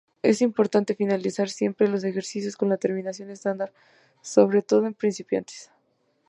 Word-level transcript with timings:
Es 0.23 0.41
importante 0.41 0.95
finalizar 0.95 1.49
siempre 1.49 1.87
los 1.87 2.03
ejercicios 2.03 2.57
con 2.57 2.69
la 2.69 2.77
terminación 2.77 3.29
estándar, 3.29 3.71
sobre 4.23 4.63
todo 4.63 4.87
en 4.87 4.95
principiantes. 4.95 5.69